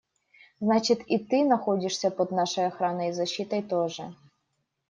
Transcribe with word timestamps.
Значит, 0.59 1.01
и 1.05 1.19
ты 1.19 1.43
находишься 1.45 2.09
под 2.09 2.31
нашей 2.31 2.65
охраной 2.65 3.09
и 3.09 3.13
защитой 3.13 3.61
тоже. 3.61 4.15